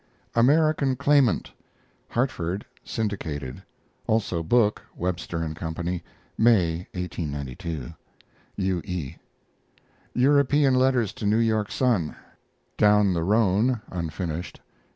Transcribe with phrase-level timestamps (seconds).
[0.33, 1.51] AMERICAN CLAIMANT
[2.09, 3.61] (Hartford) syndicated;
[4.07, 5.73] also book (Webster & Co.),
[6.39, 7.93] May, 1892.
[8.55, 8.81] U.
[8.83, 9.17] E.
[10.15, 12.15] European letters to New York Sun.
[12.77, 14.59] DOWN THE RHONE (unfinished).